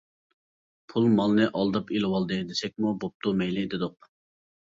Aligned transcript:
پۇل 0.93 1.03
مالنى 1.17 1.45
ئالداپ 1.59 1.93
ئېلىۋالدى 1.97 2.39
دېسەكمۇ 2.53 2.93
بوپتۇ 3.03 3.35
مەيلى 3.43 3.67
دېدۇق. 3.75 4.09